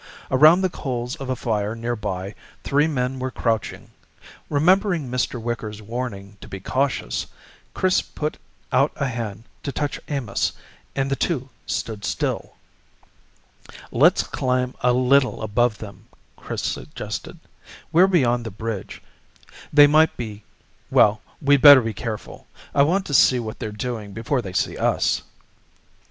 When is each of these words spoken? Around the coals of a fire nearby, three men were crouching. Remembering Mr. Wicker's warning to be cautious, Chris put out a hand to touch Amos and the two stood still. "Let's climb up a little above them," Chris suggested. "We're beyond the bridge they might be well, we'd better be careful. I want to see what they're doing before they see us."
Around 0.31 0.61
the 0.61 0.69
coals 0.71 1.15
of 1.17 1.29
a 1.29 1.35
fire 1.35 1.75
nearby, 1.75 2.33
three 2.63 2.87
men 2.87 3.19
were 3.19 3.29
crouching. 3.29 3.91
Remembering 4.49 5.07
Mr. 5.11 5.39
Wicker's 5.39 5.79
warning 5.79 6.37
to 6.41 6.47
be 6.47 6.59
cautious, 6.59 7.27
Chris 7.75 8.01
put 8.01 8.37
out 8.71 8.91
a 8.95 9.05
hand 9.07 9.43
to 9.61 9.71
touch 9.71 9.99
Amos 10.07 10.53
and 10.95 11.11
the 11.11 11.15
two 11.15 11.49
stood 11.67 12.03
still. 12.03 12.55
"Let's 13.91 14.23
climb 14.23 14.71
up 14.77 14.77
a 14.81 14.91
little 14.93 15.43
above 15.43 15.77
them," 15.77 16.07
Chris 16.35 16.63
suggested. 16.63 17.37
"We're 17.91 18.07
beyond 18.07 18.43
the 18.43 18.49
bridge 18.49 19.03
they 19.71 19.85
might 19.85 20.17
be 20.17 20.43
well, 20.89 21.21
we'd 21.39 21.61
better 21.61 21.81
be 21.81 21.93
careful. 21.93 22.47
I 22.73 22.81
want 22.81 23.05
to 23.05 23.13
see 23.13 23.39
what 23.39 23.59
they're 23.59 23.71
doing 23.71 24.13
before 24.13 24.41
they 24.41 24.53
see 24.53 24.79
us." 24.79 25.21